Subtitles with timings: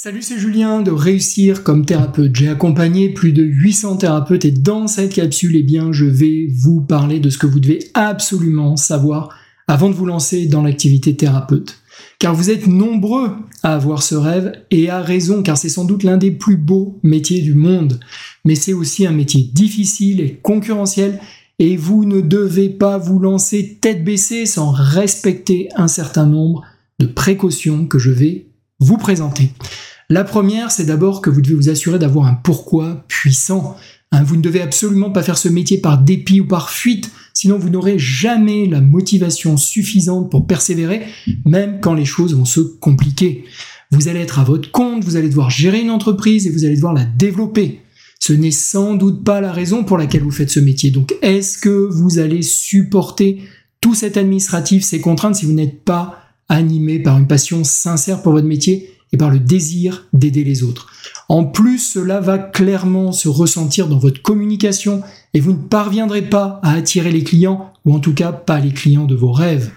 [0.00, 2.36] Salut, c'est Julien de Réussir comme thérapeute.
[2.36, 6.80] J'ai accompagné plus de 800 thérapeutes et dans cette capsule, eh bien, je vais vous
[6.80, 9.30] parler de ce que vous devez absolument savoir
[9.66, 11.80] avant de vous lancer dans l'activité thérapeute.
[12.20, 13.32] Car vous êtes nombreux
[13.64, 17.00] à avoir ce rêve et à raison, car c'est sans doute l'un des plus beaux
[17.02, 17.98] métiers du monde.
[18.44, 21.18] Mais c'est aussi un métier difficile et concurrentiel
[21.58, 26.62] et vous ne devez pas vous lancer tête baissée sans respecter un certain nombre
[27.00, 28.47] de précautions que je vais
[28.80, 29.52] vous présenter.
[30.10, 33.76] La première, c'est d'abord que vous devez vous assurer d'avoir un pourquoi puissant.
[34.10, 37.58] Hein, vous ne devez absolument pas faire ce métier par dépit ou par fuite, sinon
[37.58, 41.02] vous n'aurez jamais la motivation suffisante pour persévérer,
[41.44, 43.44] même quand les choses vont se compliquer.
[43.90, 46.76] Vous allez être à votre compte, vous allez devoir gérer une entreprise et vous allez
[46.76, 47.82] devoir la développer.
[48.18, 50.90] Ce n'est sans doute pas la raison pour laquelle vous faites ce métier.
[50.90, 53.42] Donc est-ce que vous allez supporter
[53.80, 58.32] tout cet administratif, ces contraintes, si vous n'êtes pas animé par une passion sincère pour
[58.32, 60.88] votre métier et par le désir d'aider les autres.
[61.28, 65.02] En plus, cela va clairement se ressentir dans votre communication
[65.34, 68.72] et vous ne parviendrez pas à attirer les clients, ou en tout cas pas les
[68.72, 69.70] clients de vos rêves.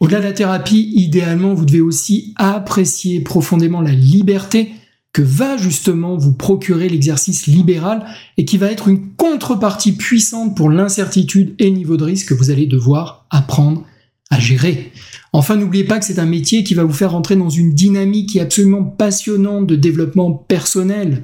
[0.00, 4.70] Au-delà de la thérapie, idéalement, vous devez aussi apprécier profondément la liberté
[5.12, 8.04] que va justement vous procurer l'exercice libéral
[8.36, 12.50] et qui va être une contrepartie puissante pour l'incertitude et niveau de risque que vous
[12.50, 13.84] allez devoir apprendre
[14.30, 14.92] à gérer.
[15.32, 18.30] Enfin, n'oubliez pas que c'est un métier qui va vous faire rentrer dans une dynamique
[18.30, 21.22] qui est absolument passionnante de développement personnel.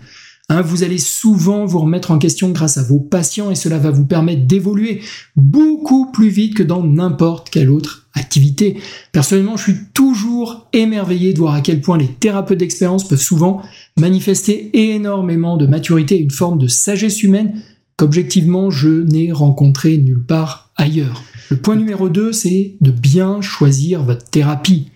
[0.50, 3.91] Hein, vous allez souvent vous remettre en question grâce à vos patients et cela va
[3.91, 5.00] vous permettre d'évoluer
[5.36, 8.77] beaucoup plus vite que dans n'importe quelle autre activité.
[9.11, 13.62] Personnellement, je suis toujours émerveillé de voir à quel point les thérapeutes d'expérience peuvent souvent
[13.96, 17.62] manifester énormément de maturité et une forme de sagesse humaine
[17.96, 21.22] qu'objectivement je n'ai rencontré nulle part ailleurs.
[21.55, 24.88] Le point numéro 2, c'est de bien choisir votre thérapie.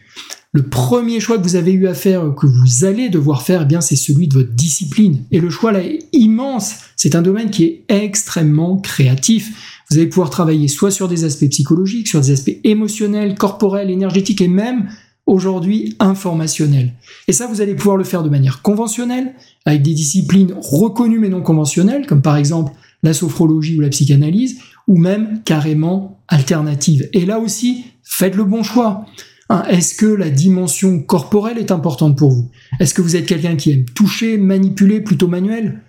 [0.50, 3.64] Le premier choix que vous avez eu à faire, que vous allez devoir faire, eh
[3.64, 5.22] bien, c'est celui de votre discipline.
[5.30, 6.74] Et le choix là est immense.
[6.96, 9.84] C'est un domaine qui est extrêmement créatif.
[9.88, 14.40] Vous allez pouvoir travailler soit sur des aspects psychologiques, sur des aspects émotionnels, corporels, énergétiques
[14.40, 14.88] et même
[15.26, 16.92] aujourd'hui informationnels.
[17.28, 19.32] Et ça, vous allez pouvoir le faire de manière conventionnelle,
[19.64, 22.72] avec des disciplines reconnues mais non conventionnelles, comme par exemple
[23.08, 27.08] la sophrologie ou la psychanalyse, ou même carrément alternative.
[27.12, 29.06] Et là aussi, faites le bon choix.
[29.48, 32.50] Hein, est-ce que la dimension corporelle est importante pour vous?
[32.80, 35.80] Est-ce que vous êtes quelqu'un qui aime toucher, manipuler, plutôt manuel?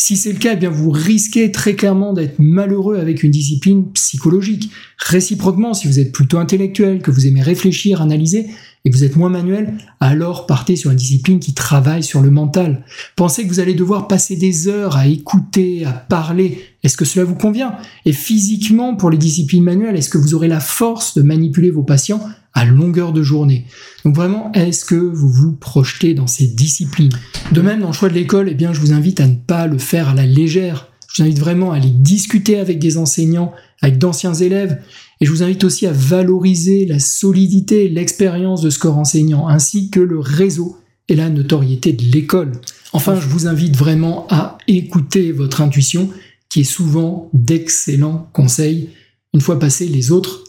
[0.00, 3.90] Si c'est le cas, eh bien vous risquez très clairement d'être malheureux avec une discipline
[3.94, 4.70] psychologique.
[4.96, 8.46] Réciproquement, si vous êtes plutôt intellectuel, que vous aimez réfléchir, analyser,
[8.84, 12.30] et que vous êtes moins manuel, alors partez sur une discipline qui travaille sur le
[12.30, 12.84] mental.
[13.16, 16.60] Pensez que vous allez devoir passer des heures à écouter, à parler.
[16.84, 17.74] Est-ce que cela vous convient?
[18.04, 21.82] Et physiquement, pour les disciplines manuelles, est-ce que vous aurez la force de manipuler vos
[21.82, 22.20] patients
[22.58, 23.66] à longueur de journée
[24.04, 27.12] Donc vraiment, est-ce que vous vous projetez dans ces disciplines?
[27.52, 29.68] De même, dans le choix de l'école, eh bien, je vous invite à ne pas
[29.68, 30.88] le faire à la légère.
[31.08, 34.82] Je vous invite vraiment à aller discuter avec des enseignants, avec d'anciens élèves,
[35.20, 39.88] et je vous invite aussi à valoriser la solidité l'expérience de ce corps enseignant, ainsi
[39.88, 42.50] que le réseau et la notoriété de l'école.
[42.92, 46.10] Enfin, je vous invite vraiment à écouter votre intuition,
[46.48, 48.88] qui est souvent d'excellents conseils,
[49.32, 50.42] une fois passés les autres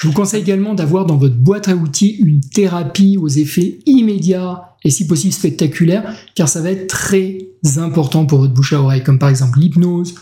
[0.00, 4.76] Je vous conseille également d'avoir dans votre boîte à outils une thérapie aux effets immédiats
[4.84, 7.38] et si possible spectaculaires, car ça va être très
[7.76, 10.14] important pour votre bouche à oreille, comme par exemple l'hypnose,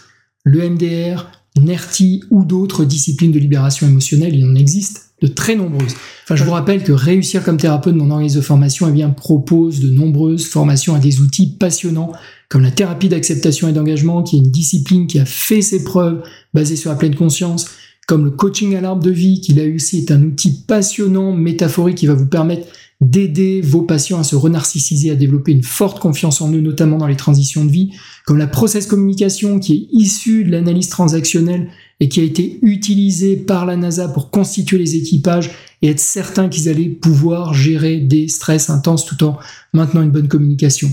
[0.45, 1.31] le MDR,
[1.61, 5.95] NERTI ou d'autres disciplines de libération émotionnelle, il en existe de très nombreuses.
[6.25, 9.81] Enfin, je vous rappelle que Réussir comme thérapeute, mon organisme de formation, eh bien, propose
[9.81, 12.13] de nombreuses formations à des outils passionnants,
[12.49, 16.23] comme la thérapie d'acceptation et d'engagement, qui est une discipline qui a fait ses preuves,
[16.53, 17.67] basée sur la pleine conscience,
[18.07, 21.99] comme le coaching à l'arbre de vie, qui là aussi est un outil passionnant, métaphorique,
[21.99, 22.69] qui va vous permettre
[23.01, 27.07] d'aider vos patients à se renarcissiser, à développer une forte confiance en eux, notamment dans
[27.07, 27.91] les transitions de vie,
[28.25, 31.69] comme la process communication qui est issue de l'analyse transactionnelle
[32.01, 35.51] et qui a été utilisée par la NASA pour constituer les équipages
[35.83, 39.39] et être certain qu'ils allaient pouvoir gérer des stress intenses tout en
[39.75, 40.89] maintenant une bonne communication.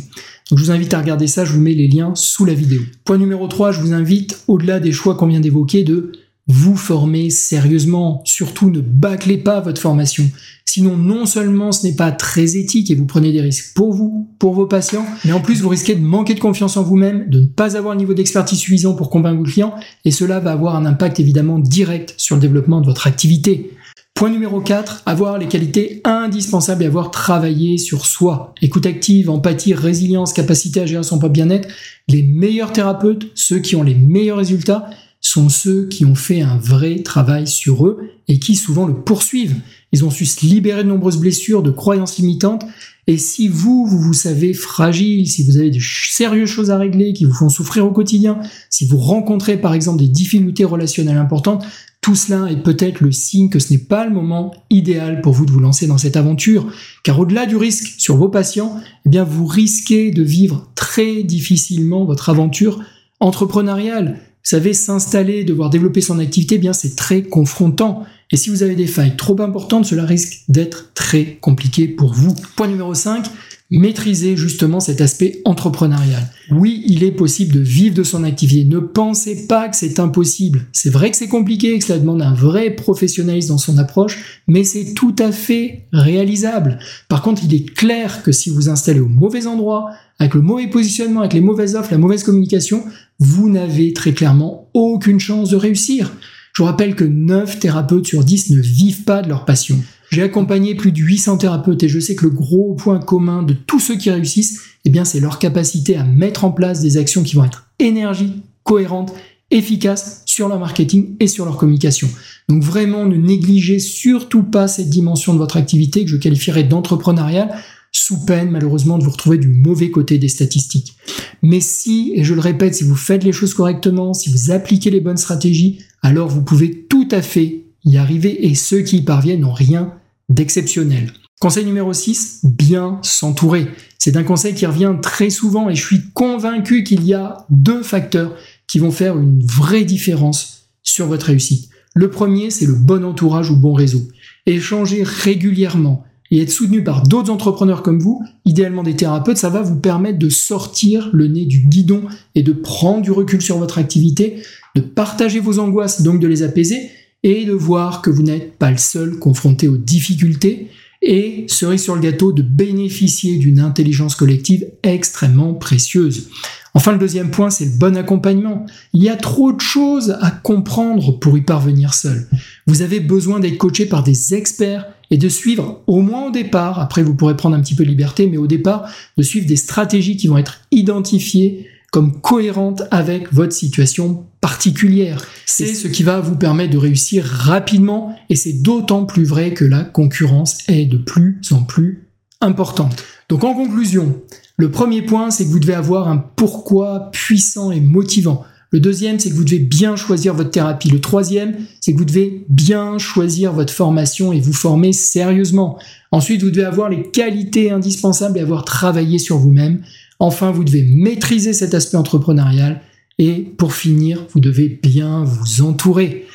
[0.50, 2.81] Donc je vous invite à regarder ça, je vous mets les liens sous la vidéo.
[3.06, 6.12] Point numéro 3, je vous invite, au-delà des choix qu'on vient d'évoquer, de
[6.48, 8.22] vous former sérieusement.
[8.25, 10.30] Surtout ne bâclez pas votre formation.
[10.66, 14.30] Sinon, non seulement ce n'est pas très éthique et vous prenez des risques pour vous,
[14.40, 17.42] pour vos patients, mais en plus vous risquez de manquer de confiance en vous-même, de
[17.42, 20.75] ne pas avoir un niveau d'expertise suffisant pour convaincre vos clients, et cela va avoir
[20.75, 23.72] un impact évidemment direct sur le développement de votre activité.
[24.16, 28.54] Point numéro 4, avoir les qualités indispensables et avoir travaillé sur soi.
[28.62, 31.68] Écoute active, empathie, résilience, capacité à gérer son propre bien-être.
[32.07, 34.90] Les meilleurs thérapeutes, ceux qui ont les meilleurs résultats,
[35.33, 39.56] sont ceux qui ont fait un vrai travail sur eux et qui souvent le poursuivent.
[39.91, 42.63] Ils ont su se libérer de nombreuses blessures, de croyances limitantes
[43.07, 47.13] Et si vous, vous vous savez fragile, si vous avez de sérieuses choses à régler
[47.13, 48.39] qui vous font souffrir au quotidien,
[48.69, 51.65] si vous rencontrez par exemple des difficultés relationnelles importantes,
[52.00, 55.47] tout cela est peut-être le signe que ce n'est pas le moment idéal pour vous
[55.47, 56.68] de vous lancer dans cette aventure,
[57.03, 58.77] car au-delà du risque sur vos patients,
[59.07, 62.83] eh bien vous risquez de vivre très difficilement votre aventure
[63.19, 64.19] entrepreneuriale.
[64.44, 68.04] Vous savez, s'installer, devoir développer son activité, eh bien c'est très confrontant.
[68.33, 72.33] Et si vous avez des failles trop importantes, cela risque d'être très compliqué pour vous.
[72.56, 73.27] Point numéro 5,
[73.69, 76.27] maîtriser justement cet aspect entrepreneurial.
[76.50, 78.65] Oui, il est possible de vivre de son activité.
[78.65, 80.65] Ne pensez pas que c'est impossible.
[80.71, 84.63] C'est vrai que c'est compliqué, que cela demande un vrai professionnalisme dans son approche, mais
[84.63, 86.80] c'est tout à fait réalisable.
[87.09, 90.68] Par contre, il est clair que si vous installez au mauvais endroit, avec le mauvais
[90.68, 92.83] positionnement, avec les mauvaises offres, la mauvaise communication,
[93.19, 96.12] vous n'avez très clairement aucune chance de réussir.
[96.53, 99.79] Je rappelle que 9 thérapeutes sur 10 ne vivent pas de leur passion.
[100.11, 103.53] J'ai accompagné plus de 800 thérapeutes et je sais que le gros point commun de
[103.53, 107.23] tous ceux qui réussissent, eh bien, c'est leur capacité à mettre en place des actions
[107.23, 109.13] qui vont être énergiques, cohérentes,
[109.50, 112.07] efficaces sur leur marketing et sur leur communication.
[112.47, 117.49] Donc vraiment, ne négligez surtout pas cette dimension de votre activité que je qualifierais d'entrepreneuriale
[117.91, 120.95] sous peine malheureusement de vous retrouver du mauvais côté des statistiques.
[121.41, 124.91] Mais si, et je le répète, si vous faites les choses correctement, si vous appliquez
[124.91, 129.01] les bonnes stratégies, alors vous pouvez tout à fait y arriver et ceux qui y
[129.01, 129.94] parviennent n'ont rien
[130.29, 131.11] d'exceptionnel.
[131.39, 133.67] Conseil numéro 6, bien s'entourer.
[133.97, 137.83] C'est un conseil qui revient très souvent et je suis convaincu qu'il y a deux
[137.83, 138.35] facteurs
[138.67, 141.69] qui vont faire une vraie différence sur votre réussite.
[141.95, 144.01] Le premier, c'est le bon entourage ou bon réseau.
[144.45, 149.62] Échanger régulièrement et être soutenu par d'autres entrepreneurs comme vous, idéalement des thérapeutes, ça va
[149.62, 152.01] vous permettre de sortir le nez du guidon
[152.33, 154.38] et de prendre du recul sur votre activité,
[154.75, 156.89] de partager vos angoisses, donc de les apaiser,
[157.21, 160.69] et de voir que vous n'êtes pas le seul confronté aux difficultés
[161.03, 166.30] et cerise sur le gâteau de bénéficier d'une intelligence collective extrêmement précieuse.
[166.74, 168.65] Enfin, le deuxième point, c'est le bon accompagnement.
[168.94, 172.27] Il y a trop de choses à comprendre pour y parvenir seul.
[172.65, 176.80] Vous avez besoin d'être coaché par des experts et de suivre, au moins au départ,
[176.80, 179.56] après vous pourrez prendre un petit peu de liberté, mais au départ, de suivre des
[179.56, 185.24] stratégies qui vont être identifiées comme cohérente avec votre situation particulière.
[185.45, 189.63] C'est ce qui va vous permettre de réussir rapidement et c'est d'autant plus vrai que
[189.63, 192.07] la concurrence est de plus en plus
[192.42, 192.95] importante.
[193.30, 194.19] Donc en conclusion,
[194.57, 198.45] le premier point, c'est que vous devez avoir un pourquoi puissant et motivant.
[198.73, 200.89] Le deuxième, c'est que vous devez bien choisir votre thérapie.
[200.89, 205.77] Le troisième, c'est que vous devez bien choisir votre formation et vous former sérieusement.
[206.11, 209.83] Ensuite, vous devez avoir les qualités indispensables et avoir travaillé sur vous-même.
[210.17, 212.81] Enfin, vous devez maîtriser cet aspect entrepreneurial
[213.19, 216.25] et pour finir, vous devez bien vous entourer.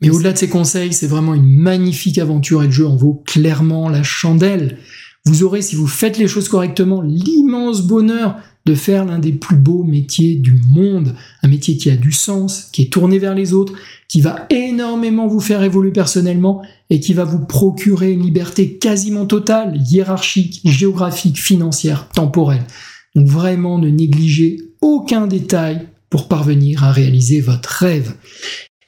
[0.00, 3.22] Mais au-delà de ces conseils, c'est vraiment une magnifique aventure et le jeu en vaut
[3.26, 4.78] clairement la chandelle.
[5.26, 9.56] Vous aurez, si vous faites les choses correctement, l'immense bonheur de faire l'un des plus
[9.56, 13.52] beaux métiers du monde, un métier qui a du sens, qui est tourné vers les
[13.52, 13.74] autres,
[14.08, 19.26] qui va énormément vous faire évoluer personnellement et qui va vous procurer une liberté quasiment
[19.26, 22.66] totale, hiérarchique, géographique, financière, temporelle.
[23.14, 28.14] Donc vraiment, ne négligez aucun détail pour parvenir à réaliser votre rêve.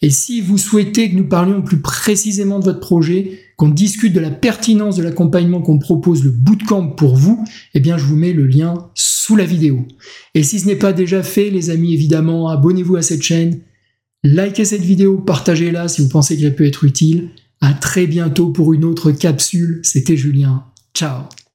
[0.03, 4.21] Et si vous souhaitez que nous parlions plus précisément de votre projet, qu'on discute de
[4.21, 7.43] la pertinence de l'accompagnement qu'on propose, le bootcamp pour vous,
[7.73, 8.91] eh bien je vous mets le lien
[9.25, 9.87] sous la vidéo.
[10.35, 13.61] Et si ce n'est pas déjà fait, les amis, évidemment, abonnez-vous à cette chaîne,
[14.23, 17.31] likez cette vidéo, partagez-la si vous pensez qu'elle peut être utile.
[17.62, 19.81] À très bientôt pour une autre capsule.
[19.83, 20.64] C'était Julien.
[20.93, 21.23] Ciao